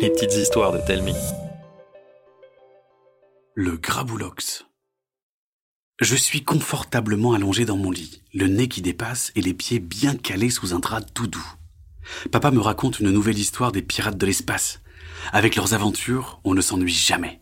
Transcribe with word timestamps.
Les 0.00 0.10
petites 0.10 0.34
histoires 0.34 0.72
de 0.72 0.78
Telmi. 0.78 1.14
Le 3.54 3.76
graboulox. 3.76 4.66
Je 6.00 6.14
suis 6.14 6.44
confortablement 6.44 7.32
allongé 7.32 7.64
dans 7.64 7.76
mon 7.76 7.90
lit, 7.90 8.22
le 8.34 8.46
nez 8.46 8.68
qui 8.68 8.82
dépasse 8.82 9.32
et 9.36 9.40
les 9.40 9.54
pieds 9.54 9.78
bien 9.78 10.14
calés 10.14 10.50
sous 10.50 10.74
un 10.74 10.80
drap 10.80 11.00
tout. 11.00 11.30
Papa 12.30 12.50
me 12.50 12.60
raconte 12.60 13.00
une 13.00 13.10
nouvelle 13.10 13.38
histoire 13.38 13.72
des 13.72 13.82
pirates 13.82 14.18
de 14.18 14.26
l'espace. 14.26 14.80
Avec 15.32 15.56
leurs 15.56 15.72
aventures, 15.72 16.40
on 16.44 16.54
ne 16.54 16.60
s'ennuie 16.60 16.92
jamais. 16.92 17.40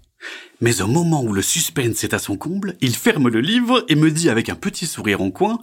Mais 0.60 0.80
au 0.80 0.86
moment 0.86 1.22
où 1.22 1.32
le 1.32 1.42
suspense 1.42 2.04
est 2.04 2.14
à 2.14 2.18
son 2.18 2.36
comble, 2.36 2.76
il 2.80 2.94
ferme 2.94 3.28
le 3.28 3.40
livre 3.40 3.84
et 3.88 3.96
me 3.96 4.10
dit 4.10 4.30
avec 4.30 4.48
un 4.48 4.54
petit 4.54 4.86
sourire 4.86 5.20
en 5.20 5.30
coin 5.30 5.60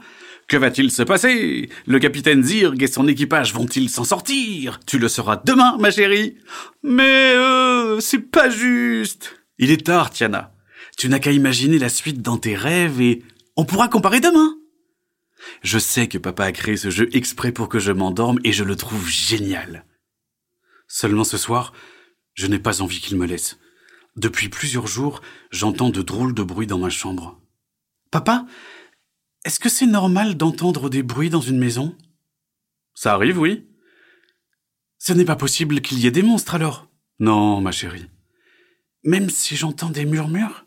Que 0.52 0.57
va-t-il 0.57 0.91
se 0.91 1.04
passer? 1.04 1.70
Le 1.86 1.97
capitaine 1.97 2.43
Zirg 2.43 2.83
et 2.83 2.88
son 2.88 3.07
équipage 3.07 3.54
vont-ils 3.54 3.89
s'en 3.89 4.04
sortir? 4.04 4.81
Tu 4.86 5.00
le 5.00 5.07
sauras 5.07 5.42
demain, 5.46 5.78
ma 5.79 5.92
chérie. 5.92 6.36
Mais 6.83 7.32
euh, 7.37 8.01
c'est 8.01 8.19
pas 8.19 8.50
juste. 8.50 9.33
Il 9.59 9.71
est 9.71 9.86
tard, 9.86 10.09
Tiana. 10.09 10.54
Tu 10.97 11.07
n'as 11.07 11.19
qu'à 11.19 11.32
imaginer 11.32 11.79
la 11.79 11.87
suite 11.87 12.21
dans 12.21 12.36
tes 12.36 12.54
rêves 12.54 13.00
et 13.00 13.23
on 13.56 13.64
pourra 13.64 13.87
comparer 13.87 14.19
demain. 14.19 14.57
Je 15.64 15.79
sais 15.79 16.09
que 16.09 16.18
papa 16.18 16.43
a 16.43 16.51
créé 16.51 16.75
ce 16.75 16.89
jeu 16.89 17.07
exprès 17.15 17.54
pour 17.54 17.70
que 17.70 17.79
je 17.79 17.93
m'endorme 17.93 18.39
et 18.43 18.51
je 18.51 18.65
le 18.65 18.75
trouve 18.75 19.07
génial. 19.07 19.86
Seulement 20.86 21.23
ce 21.23 21.37
soir, 21.37 21.71
je 22.33 22.47
n'ai 22.47 22.59
pas 22.59 22.81
envie 22.81 23.00
qu'il 23.00 23.18
me 23.18 23.25
laisse. 23.25 23.57
Depuis 24.18 24.50
plusieurs 24.50 24.87
jours, 24.87 25.21
j'entends 25.50 25.92
de 25.92 26.01
drôles 26.01 26.33
de 26.33 26.43
bruits 26.43 26.68
dans 26.68 26.78
ma 26.78 26.89
chambre. 26.89 27.39
Papa, 28.11 28.45
est-ce 29.45 29.59
que 29.59 29.69
c'est 29.69 29.87
normal 29.87 30.36
d'entendre 30.36 30.89
des 30.89 31.04
bruits 31.04 31.29
dans 31.29 31.41
une 31.41 31.57
maison? 31.57 31.95
Ça 32.94 33.13
arrive, 33.13 33.39
oui. 33.39 33.67
Ce 35.00 35.14
n'est 35.14 35.25
pas 35.25 35.36
possible 35.36 35.81
qu'il 35.81 36.00
y 36.00 36.08
ait 36.08 36.11
des 36.11 36.22
monstres 36.22 36.53
alors 36.53 36.88
Non, 37.20 37.59
ma 37.59 37.72
chérie. 37.72 38.08
Même 39.03 39.30
si 39.30 39.56
j'entends 39.56 39.89
des 39.89 40.06
murmures? 40.06 40.66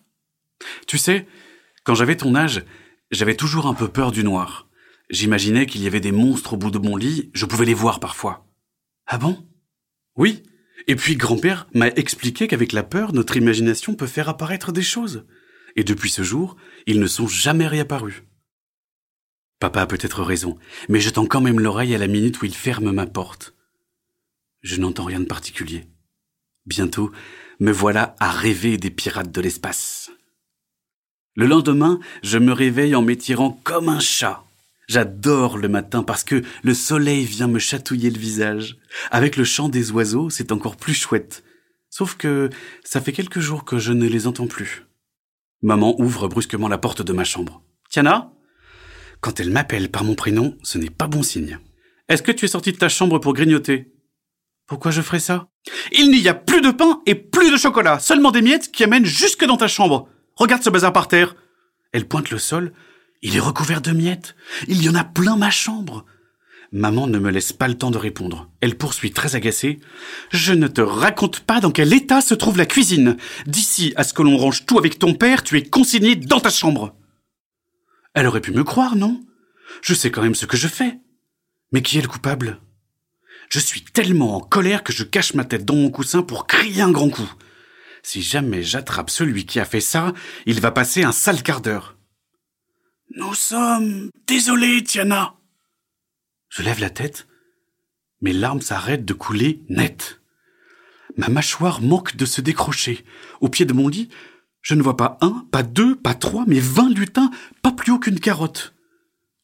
Tu 0.86 0.98
sais, 0.98 1.28
quand 1.84 1.94
j'avais 1.94 2.16
ton 2.16 2.34
âge, 2.34 2.64
j'avais 3.10 3.36
toujours 3.36 3.66
un 3.66 3.74
peu 3.74 3.88
peur 3.88 4.10
du 4.10 4.24
noir. 4.24 4.68
J'imaginais 5.10 5.66
qu'il 5.66 5.82
y 5.82 5.86
avait 5.86 6.00
des 6.00 6.12
monstres 6.12 6.54
au 6.54 6.56
bout 6.56 6.70
de 6.70 6.78
mon 6.78 6.96
lit, 6.96 7.30
je 7.32 7.46
pouvais 7.46 7.66
les 7.66 7.74
voir 7.74 8.00
parfois. 8.00 8.48
Ah 9.06 9.18
bon? 9.18 9.46
Oui, 10.16 10.42
et 10.88 10.96
puis 10.96 11.16
grand-père 11.16 11.68
m'a 11.74 11.88
expliqué 11.88 12.48
qu'avec 12.48 12.72
la 12.72 12.82
peur, 12.82 13.12
notre 13.12 13.36
imagination 13.36 13.94
peut 13.94 14.06
faire 14.06 14.28
apparaître 14.28 14.72
des 14.72 14.82
choses. 14.82 15.26
Et 15.76 15.84
depuis 15.84 16.10
ce 16.10 16.22
jour, 16.22 16.56
ils 16.86 17.00
ne 17.00 17.06
sont 17.06 17.28
jamais 17.28 17.66
réapparus. 17.66 18.22
Papa 19.64 19.80
a 19.80 19.86
peut-être 19.86 20.22
raison, 20.22 20.58
mais 20.90 21.00
je 21.00 21.08
tends 21.08 21.24
quand 21.24 21.40
même 21.40 21.58
l'oreille 21.58 21.94
à 21.94 21.98
la 21.98 22.06
minute 22.06 22.42
où 22.42 22.44
il 22.44 22.54
ferme 22.54 22.92
ma 22.92 23.06
porte. 23.06 23.54
Je 24.60 24.76
n'entends 24.76 25.04
rien 25.04 25.20
de 25.20 25.24
particulier. 25.24 25.86
Bientôt, 26.66 27.10
me 27.60 27.72
voilà 27.72 28.14
à 28.20 28.30
rêver 28.30 28.76
des 28.76 28.90
pirates 28.90 29.32
de 29.32 29.40
l'espace. 29.40 30.10
Le 31.34 31.46
lendemain, 31.46 31.98
je 32.22 32.36
me 32.36 32.52
réveille 32.52 32.94
en 32.94 33.00
m'étirant 33.00 33.58
comme 33.64 33.88
un 33.88 34.00
chat. 34.00 34.44
J'adore 34.86 35.56
le 35.56 35.68
matin 35.68 36.02
parce 36.02 36.24
que 36.24 36.42
le 36.62 36.74
soleil 36.74 37.24
vient 37.24 37.48
me 37.48 37.58
chatouiller 37.58 38.10
le 38.10 38.20
visage. 38.20 38.76
Avec 39.10 39.38
le 39.38 39.44
chant 39.44 39.70
des 39.70 39.92
oiseaux, 39.92 40.28
c'est 40.28 40.52
encore 40.52 40.76
plus 40.76 40.92
chouette. 40.92 41.42
Sauf 41.88 42.16
que 42.16 42.50
ça 42.84 43.00
fait 43.00 43.12
quelques 43.12 43.40
jours 43.40 43.64
que 43.64 43.78
je 43.78 43.94
ne 43.94 44.06
les 44.06 44.26
entends 44.26 44.46
plus. 44.46 44.84
Maman 45.62 45.98
ouvre 45.98 46.28
brusquement 46.28 46.68
la 46.68 46.76
porte 46.76 47.00
de 47.00 47.14
ma 47.14 47.24
chambre. 47.24 47.62
Tiana? 47.88 48.30
Quand 49.24 49.40
elle 49.40 49.48
m'appelle 49.48 49.90
par 49.90 50.04
mon 50.04 50.14
prénom, 50.14 50.54
ce 50.62 50.76
n'est 50.76 50.90
pas 50.90 51.06
bon 51.06 51.22
signe. 51.22 51.58
Est-ce 52.10 52.22
que 52.22 52.30
tu 52.30 52.44
es 52.44 52.48
sortie 52.48 52.72
de 52.72 52.76
ta 52.76 52.90
chambre 52.90 53.18
pour 53.18 53.32
grignoter? 53.32 53.90
Pourquoi 54.66 54.90
je 54.90 55.00
ferais 55.00 55.18
ça? 55.18 55.48
Il 55.92 56.10
n'y 56.10 56.28
a 56.28 56.34
plus 56.34 56.60
de 56.60 56.70
pain 56.70 57.00
et 57.06 57.14
plus 57.14 57.50
de 57.50 57.56
chocolat, 57.56 57.98
seulement 58.00 58.32
des 58.32 58.42
miettes 58.42 58.70
qui 58.70 58.84
amènent 58.84 59.06
jusque 59.06 59.46
dans 59.46 59.56
ta 59.56 59.66
chambre. 59.66 60.10
Regarde 60.36 60.62
ce 60.62 60.68
bazar 60.68 60.92
par 60.92 61.08
terre. 61.08 61.36
Elle 61.92 62.06
pointe 62.06 62.28
le 62.28 62.36
sol 62.36 62.74
il 63.22 63.34
est 63.34 63.40
recouvert 63.40 63.80
de 63.80 63.92
miettes. 63.92 64.36
Il 64.68 64.82
y 64.82 64.90
en 64.90 64.94
a 64.94 65.02
plein 65.02 65.36
ma 65.36 65.50
chambre. 65.50 66.04
Maman 66.72 67.06
ne 67.06 67.18
me 67.18 67.30
laisse 67.30 67.54
pas 67.54 67.68
le 67.68 67.78
temps 67.78 67.90
de 67.90 67.96
répondre. 67.96 68.50
Elle 68.60 68.76
poursuit 68.76 69.12
très 69.12 69.36
agacée. 69.36 69.80
Je 70.30 70.52
ne 70.52 70.68
te 70.68 70.82
raconte 70.82 71.40
pas 71.40 71.60
dans 71.60 71.70
quel 71.70 71.94
état 71.94 72.20
se 72.20 72.34
trouve 72.34 72.58
la 72.58 72.66
cuisine. 72.66 73.16
D'ici 73.46 73.94
à 73.96 74.04
ce 74.04 74.12
que 74.12 74.22
l'on 74.22 74.36
range 74.36 74.66
tout 74.66 74.76
avec 74.76 74.98
ton 74.98 75.14
père, 75.14 75.42
tu 75.42 75.56
es 75.56 75.62
consigné 75.62 76.16
dans 76.16 76.40
ta 76.40 76.50
chambre. 76.50 76.94
Elle 78.14 78.26
aurait 78.26 78.40
pu 78.40 78.52
me 78.52 78.64
croire, 78.64 78.96
non? 78.96 79.24
Je 79.82 79.92
sais 79.92 80.10
quand 80.10 80.22
même 80.22 80.34
ce 80.34 80.46
que 80.46 80.56
je 80.56 80.68
fais. 80.68 80.98
Mais 81.72 81.82
qui 81.82 81.98
est 81.98 82.02
le 82.02 82.08
coupable? 82.08 82.60
Je 83.50 83.58
suis 83.58 83.82
tellement 83.82 84.36
en 84.36 84.40
colère 84.40 84.84
que 84.84 84.92
je 84.92 85.02
cache 85.04 85.34
ma 85.34 85.44
tête 85.44 85.64
dans 85.64 85.74
mon 85.74 85.90
coussin 85.90 86.22
pour 86.22 86.46
crier 86.46 86.82
un 86.82 86.92
grand 86.92 87.10
coup. 87.10 87.30
Si 88.02 88.22
jamais 88.22 88.62
j'attrape 88.62 89.10
celui 89.10 89.46
qui 89.46 89.60
a 89.60 89.64
fait 89.64 89.80
ça, 89.80 90.12
il 90.46 90.60
va 90.60 90.70
passer 90.70 91.02
un 91.02 91.12
sale 91.12 91.42
quart 91.42 91.60
d'heure. 91.60 91.96
Nous 93.16 93.34
sommes 93.34 94.10
désolés, 94.26 94.82
Tiana. 94.82 95.34
Je 96.48 96.62
lève 96.62 96.80
la 96.80 96.90
tête. 96.90 97.26
Mes 98.20 98.32
larmes 98.32 98.60
s'arrêtent 98.60 99.04
de 99.04 99.12
couler 99.12 99.62
net. 99.68 100.20
Ma 101.16 101.28
mâchoire 101.28 101.80
manque 101.80 102.16
de 102.16 102.26
se 102.26 102.40
décrocher. 102.40 103.04
Au 103.40 103.48
pied 103.48 103.66
de 103.66 103.72
mon 103.72 103.88
lit, 103.88 104.08
je 104.64 104.74
ne 104.74 104.82
vois 104.82 104.96
pas 104.96 105.18
un, 105.20 105.46
pas 105.52 105.62
deux, 105.62 105.94
pas 105.94 106.14
trois, 106.14 106.44
mais 106.48 106.58
vingt 106.58 106.88
lutins, 106.88 107.30
pas 107.62 107.70
plus 107.70 107.92
haut 107.92 107.98
qu'une 107.98 108.18
carotte. 108.18 108.74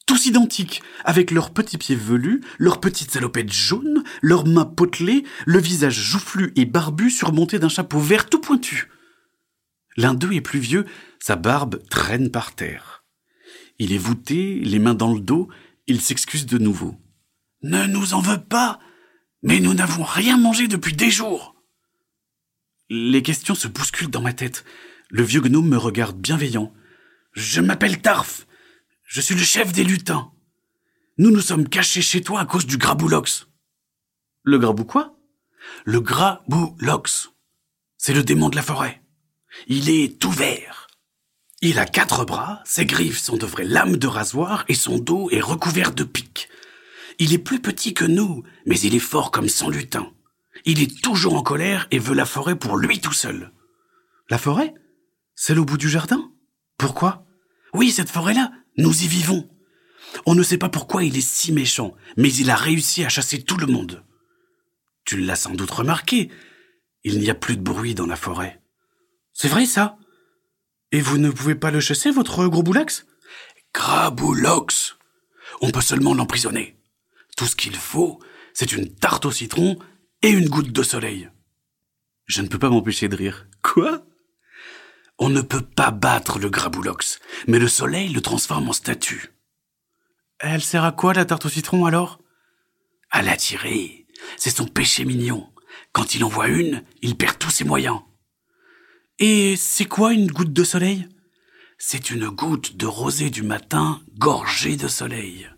Tous 0.06 0.24
identiques, 0.24 0.82
avec 1.04 1.30
leurs 1.30 1.50
petits 1.50 1.76
pieds 1.76 1.94
velus, 1.94 2.40
leurs 2.58 2.80
petites 2.80 3.10
salopettes 3.10 3.52
jaunes, 3.52 4.02
leurs 4.22 4.46
mains 4.46 4.64
potelées, 4.64 5.24
le 5.44 5.58
visage 5.58 6.00
joufflu 6.00 6.52
et 6.56 6.64
barbu 6.64 7.10
surmonté 7.10 7.58
d'un 7.58 7.68
chapeau 7.68 8.00
vert 8.00 8.30
tout 8.30 8.40
pointu. 8.40 8.90
L'un 9.98 10.14
d'eux 10.14 10.32
est 10.32 10.40
plus 10.40 10.58
vieux, 10.58 10.86
sa 11.20 11.36
barbe 11.36 11.82
traîne 11.90 12.30
par 12.30 12.54
terre. 12.54 13.04
Il 13.78 13.92
est 13.92 13.98
voûté, 13.98 14.58
les 14.60 14.78
mains 14.78 14.94
dans 14.94 15.12
le 15.12 15.20
dos, 15.20 15.48
il 15.86 16.00
s'excuse 16.00 16.46
de 16.46 16.56
nouveau. 16.56 16.96
Ne 17.62 17.86
nous 17.86 18.14
en 18.14 18.20
veux 18.20 18.40
pas, 18.40 18.80
mais 19.42 19.60
nous 19.60 19.74
n'avons 19.74 20.02
rien 20.02 20.38
mangé 20.38 20.66
depuis 20.66 20.94
des 20.94 21.10
jours. 21.10 21.54
Les 22.88 23.22
questions 23.22 23.54
se 23.54 23.68
bousculent 23.68 24.10
dans 24.10 24.22
ma 24.22 24.32
tête. 24.32 24.64
Le 25.10 25.24
vieux 25.24 25.40
gnome 25.40 25.68
me 25.68 25.76
regarde 25.76 26.16
bienveillant. 26.16 26.72
Je 27.32 27.60
m'appelle 27.60 28.00
Tarf. 28.00 28.46
Je 29.06 29.20
suis 29.20 29.34
le 29.34 29.42
chef 29.42 29.72
des 29.72 29.82
lutins. 29.82 30.30
Nous 31.18 31.30
nous 31.30 31.40
sommes 31.40 31.68
cachés 31.68 32.00
chez 32.00 32.22
toi 32.22 32.40
à 32.40 32.46
cause 32.46 32.64
du 32.64 32.76
graboulox. 32.76 33.48
Le 34.44 34.58
grabou 34.58 34.84
quoi 34.84 35.16
Le 35.84 36.00
graboulox. 36.00 37.30
C'est 37.98 38.14
le 38.14 38.22
démon 38.22 38.50
de 38.50 38.56
la 38.56 38.62
forêt. 38.62 39.02
Il 39.66 39.90
est 39.90 40.20
tout 40.20 40.30
vert. 40.30 40.86
Il 41.60 41.80
a 41.80 41.86
quatre 41.86 42.24
bras, 42.24 42.62
ses 42.64 42.86
griffes 42.86 43.18
sont 43.18 43.36
de 43.36 43.46
vraies 43.46 43.64
lames 43.64 43.96
de 43.96 44.06
rasoir 44.06 44.64
et 44.68 44.74
son 44.74 44.98
dos 44.98 45.28
est 45.30 45.40
recouvert 45.40 45.92
de 45.92 46.04
pics. 46.04 46.48
Il 47.18 47.34
est 47.34 47.38
plus 47.38 47.60
petit 47.60 47.94
que 47.94 48.04
nous, 48.04 48.44
mais 48.64 48.78
il 48.78 48.94
est 48.94 49.00
fort 49.00 49.32
comme 49.32 49.48
son 49.48 49.68
lutin. 49.68 50.12
Il 50.64 50.80
est 50.80 51.02
toujours 51.02 51.34
en 51.34 51.42
colère 51.42 51.88
et 51.90 51.98
veut 51.98 52.14
la 52.14 52.24
forêt 52.24 52.56
pour 52.56 52.76
lui 52.76 53.00
tout 53.00 53.12
seul. 53.12 53.52
La 54.30 54.38
forêt? 54.38 54.72
Celle 55.42 55.58
au 55.58 55.64
bout 55.64 55.78
du 55.78 55.88
jardin 55.88 56.30
Pourquoi? 56.76 57.24
Oui, 57.72 57.92
cette 57.92 58.10
forêt-là, 58.10 58.52
nous 58.76 59.04
y 59.04 59.06
vivons. 59.06 59.48
On 60.26 60.34
ne 60.34 60.42
sait 60.42 60.58
pas 60.58 60.68
pourquoi 60.68 61.02
il 61.02 61.16
est 61.16 61.26
si 61.26 61.50
méchant, 61.50 61.94
mais 62.18 62.30
il 62.30 62.50
a 62.50 62.56
réussi 62.56 63.06
à 63.06 63.08
chasser 63.08 63.42
tout 63.42 63.56
le 63.56 63.66
monde. 63.66 64.04
Tu 65.06 65.16
l'as 65.16 65.36
sans 65.36 65.54
doute 65.54 65.70
remarqué, 65.70 66.30
il 67.04 67.20
n'y 67.20 67.30
a 67.30 67.34
plus 67.34 67.56
de 67.56 67.62
bruit 67.62 67.94
dans 67.94 68.04
la 68.04 68.16
forêt. 68.16 68.60
C'est 69.32 69.48
vrai 69.48 69.64
ça? 69.64 69.96
Et 70.92 71.00
vous 71.00 71.16
ne 71.16 71.30
pouvez 71.30 71.54
pas 71.54 71.70
le 71.70 71.80
chasser, 71.80 72.10
votre 72.10 72.46
gros 72.46 72.62
boulax? 72.62 73.06
Graboulox 73.72 74.98
On 75.62 75.70
peut 75.70 75.80
seulement 75.80 76.12
l'emprisonner. 76.12 76.76
Tout 77.38 77.46
ce 77.46 77.56
qu'il 77.56 77.76
faut, 77.76 78.20
c'est 78.52 78.72
une 78.72 78.94
tarte 78.94 79.24
au 79.24 79.32
citron 79.32 79.78
et 80.20 80.28
une 80.28 80.50
goutte 80.50 80.70
de 80.70 80.82
soleil. 80.82 81.30
Je 82.26 82.42
ne 82.42 82.48
peux 82.48 82.58
pas 82.58 82.68
m'empêcher 82.68 83.08
de 83.08 83.16
rire. 83.16 83.46
Quoi? 83.62 84.04
On 85.22 85.28
ne 85.28 85.42
peut 85.42 85.60
pas 85.60 85.90
battre 85.90 86.38
le 86.38 86.48
graboulox, 86.48 87.20
mais 87.46 87.58
le 87.58 87.68
soleil 87.68 88.08
le 88.08 88.22
transforme 88.22 88.70
en 88.70 88.72
statue. 88.72 89.34
Elle 90.38 90.62
sert 90.62 90.82
à 90.82 90.92
quoi 90.92 91.12
la 91.12 91.26
tarte 91.26 91.44
au 91.44 91.50
citron 91.50 91.84
alors? 91.84 92.20
À 93.10 93.20
l'attirer. 93.20 94.06
C'est 94.38 94.56
son 94.56 94.66
péché 94.66 95.04
mignon. 95.04 95.46
Quand 95.92 96.14
il 96.14 96.24
en 96.24 96.28
voit 96.28 96.48
une, 96.48 96.82
il 97.02 97.16
perd 97.16 97.38
tous 97.38 97.50
ses 97.50 97.64
moyens. 97.64 98.00
Et 99.18 99.56
c'est 99.56 99.84
quoi 99.84 100.14
une 100.14 100.32
goutte 100.32 100.54
de 100.54 100.64
soleil? 100.64 101.06
C'est 101.76 102.10
une 102.10 102.28
goutte 102.28 102.76
de 102.78 102.86
rosée 102.86 103.28
du 103.28 103.42
matin 103.42 104.00
gorgée 104.16 104.76
de 104.76 104.88
soleil. 104.88 105.50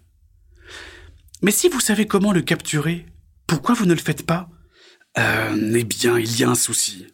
Mais 1.40 1.52
si 1.52 1.68
vous 1.68 1.80
savez 1.80 2.06
comment 2.06 2.32
le 2.32 2.42
capturer, 2.42 3.06
pourquoi 3.46 3.76
vous 3.76 3.86
ne 3.86 3.94
le 3.94 4.00
faites 4.00 4.26
pas? 4.26 4.48
Euh, 5.18 5.72
Eh 5.76 5.84
bien, 5.84 6.18
il 6.18 6.36
y 6.36 6.42
a 6.42 6.50
un 6.50 6.56
souci. 6.56 7.06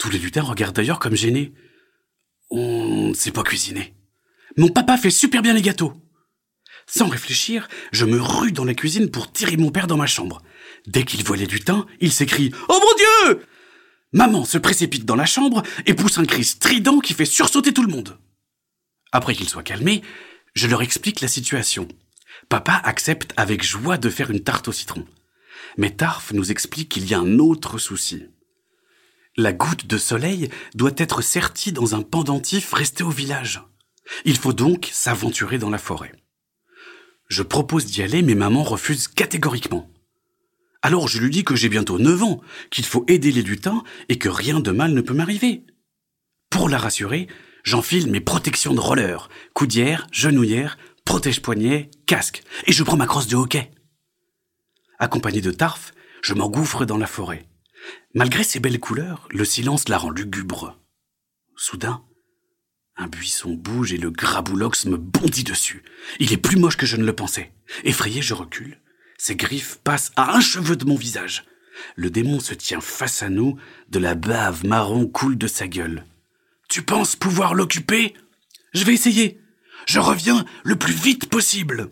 Tous 0.00 0.10
les 0.10 0.18
lutins 0.18 0.42
regardent 0.42 0.74
d'ailleurs 0.74 0.98
comme 0.98 1.14
gênés. 1.14 1.54
On 2.50 3.08
ne 3.08 3.14
sait 3.14 3.30
pas 3.30 3.42
cuisiner. 3.42 3.94
Mon 4.56 4.68
papa 4.68 4.96
fait 4.96 5.10
super 5.10 5.42
bien 5.42 5.52
les 5.52 5.62
gâteaux. 5.62 5.92
Sans 6.86 7.08
réfléchir, 7.08 7.68
je 7.92 8.06
me 8.06 8.20
rue 8.20 8.52
dans 8.52 8.64
la 8.64 8.74
cuisine 8.74 9.10
pour 9.10 9.30
tirer 9.30 9.56
mon 9.56 9.70
père 9.70 9.86
dans 9.86 9.98
ma 9.98 10.06
chambre. 10.06 10.42
Dès 10.86 11.04
qu'il 11.04 11.22
voit 11.22 11.36
les 11.36 11.46
lutins, 11.46 11.86
il 12.00 12.12
s'écrie⁇ 12.12 12.48
Oh 12.68 12.80
mon 12.80 13.30
Dieu!⁇ 13.30 13.42
Maman 14.12 14.46
se 14.46 14.56
précipite 14.56 15.04
dans 15.04 15.16
la 15.16 15.26
chambre 15.26 15.62
et 15.84 15.92
pousse 15.92 16.16
un 16.16 16.24
cri 16.24 16.44
strident 16.44 17.00
qui 17.00 17.12
fait 17.12 17.26
sursauter 17.26 17.74
tout 17.74 17.82
le 17.82 17.92
monde. 17.92 18.18
Après 19.12 19.34
qu'ils 19.34 19.50
soient 19.50 19.62
calmés, 19.62 20.02
je 20.54 20.66
leur 20.66 20.80
explique 20.80 21.20
la 21.20 21.28
situation. 21.28 21.88
Papa 22.48 22.80
accepte 22.84 23.34
avec 23.36 23.62
joie 23.62 23.98
de 23.98 24.08
faire 24.08 24.30
une 24.30 24.42
tarte 24.42 24.68
au 24.68 24.72
citron. 24.72 25.06
Mais 25.76 25.90
Tarf 25.90 26.32
nous 26.32 26.50
explique 26.50 26.88
qu'il 26.88 27.06
y 27.06 27.12
a 27.12 27.18
un 27.18 27.38
autre 27.38 27.76
souci. 27.76 28.24
La 29.40 29.52
goutte 29.52 29.86
de 29.86 29.98
soleil 29.98 30.50
doit 30.74 30.96
être 30.96 31.22
sertie 31.22 31.70
dans 31.70 31.94
un 31.94 32.02
pendentif 32.02 32.72
resté 32.72 33.04
au 33.04 33.10
village. 33.10 33.62
Il 34.24 34.36
faut 34.36 34.52
donc 34.52 34.88
s'aventurer 34.92 35.58
dans 35.58 35.70
la 35.70 35.78
forêt. 35.78 36.12
Je 37.28 37.44
propose 37.44 37.84
d'y 37.84 38.02
aller, 38.02 38.22
mais 38.22 38.34
maman 38.34 38.64
refuse 38.64 39.06
catégoriquement. 39.06 39.88
Alors 40.82 41.06
je 41.06 41.20
lui 41.20 41.30
dis 41.30 41.44
que 41.44 41.54
j'ai 41.54 41.68
bientôt 41.68 42.00
neuf 42.00 42.20
ans, 42.24 42.40
qu'il 42.72 42.84
faut 42.84 43.04
aider 43.06 43.30
les 43.30 43.42
lutins 43.42 43.84
et 44.08 44.18
que 44.18 44.28
rien 44.28 44.58
de 44.58 44.72
mal 44.72 44.92
ne 44.92 45.00
peut 45.00 45.14
m'arriver. 45.14 45.62
Pour 46.50 46.68
la 46.68 46.78
rassurer, 46.78 47.28
j'enfile 47.62 48.10
mes 48.10 48.20
protections 48.20 48.74
de 48.74 48.80
roller, 48.80 49.28
coudière, 49.54 50.08
genouillère, 50.10 50.78
protège-poignet, 51.04 51.92
casque, 52.06 52.42
et 52.66 52.72
je 52.72 52.82
prends 52.82 52.96
ma 52.96 53.06
crosse 53.06 53.28
de 53.28 53.36
hockey. 53.36 53.70
Accompagné 54.98 55.40
de 55.40 55.52
Tarf, 55.52 55.92
je 56.22 56.34
m'engouffre 56.34 56.84
dans 56.84 56.98
la 56.98 57.06
forêt. 57.06 57.48
Malgré 58.14 58.42
ses 58.42 58.58
belles 58.58 58.80
couleurs, 58.80 59.28
le 59.30 59.44
silence 59.44 59.88
la 59.88 59.98
rend 59.98 60.10
lugubre. 60.10 60.78
Soudain, 61.56 62.02
un 62.96 63.06
buisson 63.06 63.52
bouge 63.52 63.92
et 63.92 63.98
le 63.98 64.10
graboulox 64.10 64.86
me 64.86 64.96
bondit 64.96 65.44
dessus. 65.44 65.84
Il 66.18 66.32
est 66.32 66.38
plus 66.38 66.56
moche 66.56 66.76
que 66.76 66.86
je 66.86 66.96
ne 66.96 67.04
le 67.04 67.14
pensais. 67.14 67.52
Effrayé, 67.84 68.22
je 68.22 68.34
recule. 68.34 68.80
Ses 69.18 69.36
griffes 69.36 69.78
passent 69.84 70.12
à 70.16 70.34
un 70.34 70.40
cheveu 70.40 70.74
de 70.74 70.86
mon 70.86 70.96
visage. 70.96 71.44
Le 71.96 72.10
démon 72.10 72.40
se 72.40 72.54
tient 72.54 72.80
face 72.80 73.22
à 73.22 73.28
nous, 73.28 73.56
de 73.90 73.98
la 73.98 74.14
bave 74.14 74.64
marron 74.64 75.06
coule 75.06 75.36
de 75.36 75.46
sa 75.46 75.68
gueule. 75.68 76.04
Tu 76.68 76.82
penses 76.82 77.14
pouvoir 77.14 77.54
l'occuper? 77.54 78.14
Je 78.72 78.84
vais 78.84 78.94
essayer. 78.94 79.40
Je 79.86 80.00
reviens 80.00 80.44
le 80.64 80.76
plus 80.76 80.92
vite 80.92 81.28
possible. 81.28 81.90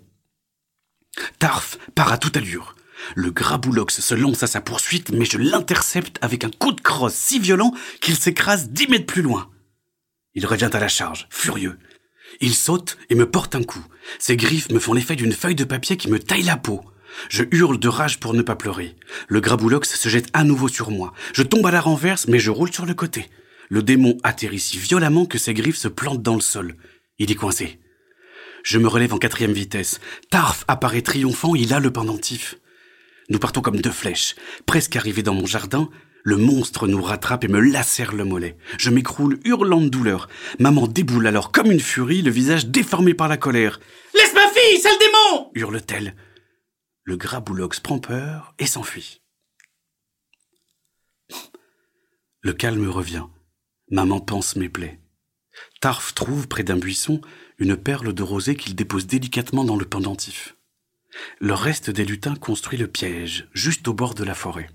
Tarf 1.38 1.78
part 1.94 2.12
à 2.12 2.18
toute 2.18 2.36
allure. 2.36 2.74
Le 3.14 3.31
graboulox 3.31 4.00
se 4.00 4.14
lance 4.14 4.43
à 4.43 4.46
sa 4.46 4.60
poursuite, 4.60 5.10
mais 5.10 5.25
je 5.25 5.38
l'intercepte 5.38 6.19
avec 6.22 6.44
un 6.44 6.50
coup 6.50 6.72
de 6.72 6.81
crosse 6.81 7.14
si 7.14 7.38
violent 7.38 7.72
qu'il 8.00 8.16
s'écrase 8.16 8.70
dix 8.70 8.88
mètres 8.88 9.06
plus 9.06 9.22
loin. 9.22 9.50
Il 10.34 10.46
revient 10.46 10.70
à 10.72 10.81
la 10.81 10.88
charge, 10.88 11.26
furieux. 11.31 11.78
Il 12.40 12.54
saute 12.54 12.98
et 13.08 13.14
me 13.14 13.31
porte 13.31 13.54
un 13.54 13.62
coup. 13.62 13.84
Ses 14.19 14.37
griffes 14.37 14.70
me 14.70 14.78
font 14.78 14.93
l'effet 14.93 15.16
d'une 15.16 15.32
feuille 15.32 15.54
de 15.54 15.64
papier 15.64 15.96
qui 15.96 16.10
me 16.10 16.19
taille 16.19 16.43
la 16.43 16.56
peau. 16.56 16.82
Je 17.31 17.44
hurle 17.50 17.78
de 17.78 17.88
rage 17.88 18.20
pour 18.20 18.34
ne 18.34 18.43
pas 18.43 18.56
pleurer. 18.56 18.94
Le 19.28 19.40
graboulox 19.40 19.99
se 19.99 20.08
jette 20.08 20.28
à 20.34 20.44
nouveau 20.44 20.69
sur 20.69 20.90
moi. 20.90 21.12
Je 21.32 21.42
tombe 21.42 21.66
à 21.66 21.70
la 21.70 21.81
renverse, 21.81 22.26
mais 22.28 22.38
je 22.38 22.50
roule 22.50 22.72
sur 22.72 22.84
le 22.84 22.94
côté. 22.94 23.31
Le 23.69 23.82
démon 23.82 24.19
atterrit 24.22 24.60
si 24.60 24.78
violemment 24.78 25.26
que 25.26 25.38
ses 25.38 25.54
griffes 25.54 25.78
se 25.78 25.88
plantent 25.88 26.22
dans 26.22 26.34
le 26.34 26.40
sol. 26.40 26.76
Il 27.19 27.31
est 27.31 27.37
coincé. 27.37 27.81
Je 28.62 28.78
me 28.78 28.88
relève 28.88 29.14
en 29.14 29.19
quatrième 29.19 29.52
vitesse. 29.52 30.00
Tarf 30.31 30.64
apparaît 30.69 31.02
triomphant, 31.02 31.54
il 31.54 31.72
a 31.72 31.81
le 31.81 31.90
pendentif. 31.90 32.56
Nous 33.28 33.38
partons 33.38 33.61
comme 33.61 33.81
deux 33.81 33.90
flèches. 33.90 34.37
Presque 34.67 34.96
arrivés 34.96 35.23
dans 35.23 35.34
mon 35.34 35.46
jardin, 35.46 35.90
le 36.23 36.37
monstre 36.37 36.88
nous 36.88 37.02
rattrape 37.02 37.44
et 37.44 37.49
me 37.49 37.61
lacère 37.61 38.12
le 38.12 38.25
mollet. 38.25 38.56
Je 38.78 38.90
m'écroule 38.90 39.38
hurlant 39.44 39.81
de 39.81 39.88
douleur. 39.88 40.28
Maman 40.58 40.87
déboule 40.87 41.26
alors 41.26 41.52
comme 41.52 41.70
une 41.70 41.81
furie, 41.81 42.23
le 42.23 42.31
visage 42.31 42.67
déformé 42.67 43.14
par 43.14 43.28
la 43.28 43.37
colère. 43.37 43.81
Laisse 44.14 44.34
ma 44.34 44.49
fille, 44.49 44.81
c'est 44.81 44.90
le 44.90 44.99
démon 44.99 45.50
hurle-t-elle. 45.55 46.17
Le 47.05 47.17
graboulox 47.17 47.81
prend 47.81 47.99
peur 47.99 48.55
et 48.58 48.67
s'enfuit. 48.67 49.23
Le 52.40 52.52
calme 52.52 52.88
revient. 52.88 53.26
Maman 53.90 54.20
pense 54.20 54.56
mes 54.56 54.69
plaies. 54.69 55.00
Tarf 55.81 56.14
trouve 56.14 56.49
près 56.49 56.64
d'un 56.64 56.76
buisson 56.76 57.20
une 57.58 57.76
perle 57.76 58.12
de 58.12 58.23
rosée 58.23 58.56
qu'il 58.56 58.75
dépose 58.75 59.06
délicatement 59.06 59.64
dans 59.64 59.76
le 59.76 59.84
pendentif. 59.84 60.56
Le 61.40 61.54
reste 61.54 61.90
des 61.90 62.04
lutins 62.04 62.36
construit 62.36 62.78
le 62.78 62.86
piège, 62.86 63.48
juste 63.52 63.88
au 63.88 63.94
bord 63.94 64.14
de 64.14 64.24
la 64.24 64.34
forêt. 64.34 64.68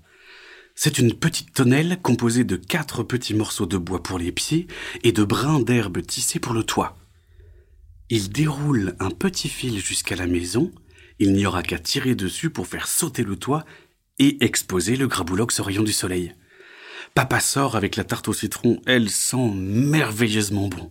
C'est 0.74 0.98
une 0.98 1.14
petite 1.14 1.52
tonnelle 1.52 1.98
composée 2.00 2.44
de 2.44 2.56
quatre 2.56 3.02
petits 3.02 3.34
morceaux 3.34 3.66
de 3.66 3.76
bois 3.76 4.02
pour 4.02 4.18
les 4.18 4.32
pieds 4.32 4.66
et 5.02 5.12
de 5.12 5.24
brins 5.24 5.60
d'herbe 5.60 6.04
tissés 6.04 6.38
pour 6.38 6.54
le 6.54 6.64
toit. 6.64 6.96
Il 8.08 8.30
déroule 8.30 8.94
un 8.98 9.10
petit 9.10 9.48
fil 9.48 9.78
jusqu'à 9.78 10.16
la 10.16 10.26
maison, 10.26 10.72
il 11.18 11.32
n'y 11.32 11.46
aura 11.46 11.62
qu'à 11.62 11.78
tirer 11.78 12.14
dessus 12.14 12.50
pour 12.50 12.66
faire 12.66 12.88
sauter 12.88 13.22
le 13.22 13.36
toit 13.36 13.64
et 14.18 14.42
exposer 14.44 14.96
le 14.96 15.08
graboulox 15.08 15.60
au 15.60 15.62
rayon 15.62 15.82
du 15.82 15.92
soleil. 15.92 16.34
Papa 17.14 17.40
sort 17.40 17.76
avec 17.76 17.96
la 17.96 18.04
tarte 18.04 18.28
au 18.28 18.32
citron, 18.32 18.80
elle 18.86 19.10
sent 19.10 19.50
merveilleusement 19.54 20.68
bon. 20.68 20.90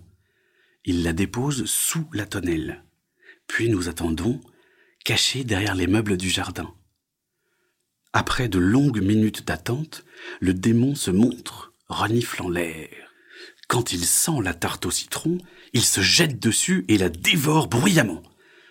Il 0.86 1.04
la 1.04 1.14
dépose 1.14 1.66
sous 1.66 2.08
la 2.14 2.26
tonnelle. 2.26 2.84
Puis 3.48 3.70
nous 3.70 3.90
attendons, 3.90 4.40
cachés 5.04 5.44
derrière 5.44 5.76
les 5.76 5.88
meubles 5.88 6.18
du 6.18 6.30
jardin. 6.30 6.74
Après 8.14 8.50
de 8.50 8.60
longues 8.60 9.02
minutes 9.02 9.48
d'attente, 9.48 10.04
le 10.40 10.54
démon 10.54 10.96
se 10.96 11.12
montre, 11.12 11.74
reniflant 11.88 12.50
l'air. 12.50 12.90
Quand 13.68 13.94
il 13.94 14.04
sent 14.04 14.42
la 14.44 14.54
tarte 14.54 14.86
au 14.86 14.92
citron, 14.92 15.38
il 15.74 15.84
se 15.84 16.02
jette 16.02 16.40
dessus 16.40 16.84
et 16.90 16.98
la 16.98 17.10
dévore 17.10 17.68
bruyamment. 17.68 18.22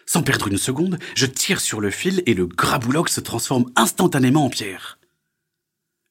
Sans 0.04 0.22
perdre 0.22 0.48
une 0.48 0.58
seconde, 0.58 0.98
je 1.14 1.26
tire 1.26 1.60
sur 1.60 1.80
le 1.80 1.90
fil 1.90 2.22
et 2.26 2.34
le 2.34 2.46
graboulox 2.46 3.14
se 3.14 3.20
transforme 3.20 3.70
instantanément 3.76 4.44
en 4.44 4.50
pierre. 4.50 4.98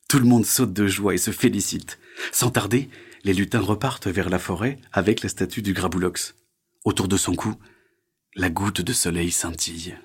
Tout 0.08 0.18
le 0.18 0.26
monde 0.26 0.46
saute 0.46 0.74
de 0.74 0.88
joie 0.88 1.14
et 1.14 1.20
se 1.20 1.32
félicite. 1.32 2.00
Sans 2.32 2.50
tarder, 2.50 2.90
les 3.24 3.34
lutins 3.34 3.60
repartent 3.60 4.08
vers 4.08 4.30
la 4.30 4.40
forêt 4.40 4.80
avec 4.92 5.22
la 5.22 5.30
statue 5.30 5.62
du 5.62 5.74
graboulox. 5.74 6.34
Autour 6.84 7.08
de 7.08 7.18
son 7.18 7.36
cou, 7.36 7.56
la 8.36 8.50
goutte 8.50 8.82
de 8.82 8.94
soleil 8.94 9.30
scintille. 9.30 9.98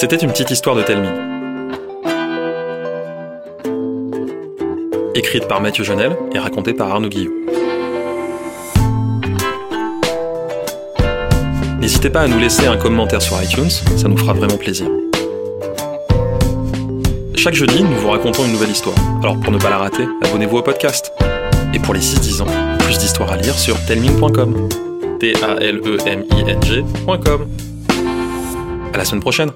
C'était 0.00 0.16
une 0.16 0.30
petite 0.30 0.50
histoire 0.50 0.74
de 0.76 0.82
Telmi. 0.82 1.08
Écrite 5.14 5.46
par 5.46 5.60
Mathieu 5.60 5.84
Janel 5.84 6.16
et 6.34 6.38
racontée 6.38 6.72
par 6.72 6.90
Arnaud 6.90 7.10
Guillot. 7.10 7.34
N'hésitez 11.78 12.08
pas 12.08 12.22
à 12.22 12.28
nous 12.28 12.38
laisser 12.38 12.66
un 12.66 12.78
commentaire 12.78 13.20
sur 13.20 13.36
iTunes, 13.42 13.68
ça 13.68 14.08
nous 14.08 14.16
fera 14.16 14.32
vraiment 14.32 14.56
plaisir. 14.56 14.86
Chaque 17.36 17.52
jeudi, 17.52 17.84
nous 17.84 17.96
vous 17.96 18.08
racontons 18.08 18.46
une 18.46 18.52
nouvelle 18.52 18.70
histoire. 18.70 18.96
Alors 19.22 19.38
pour 19.38 19.52
ne 19.52 19.58
pas 19.58 19.68
la 19.68 19.76
rater, 19.76 20.08
abonnez-vous 20.24 20.56
au 20.56 20.62
podcast. 20.62 21.12
Et 21.74 21.78
pour 21.78 21.92
les 21.92 22.00
6-10 22.00 22.40
ans, 22.40 22.46
plus 22.78 22.96
d'histoires 22.96 23.32
à 23.32 23.36
lire 23.36 23.52
sur 23.52 23.78
telming.com. 23.84 24.66
T-A-L-E-M-I-N-G.com. 25.18 26.30
À 28.94 28.96
la 28.96 29.04
semaine 29.04 29.20
prochaine! 29.20 29.50